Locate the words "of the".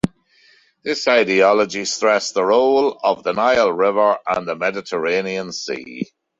3.03-3.33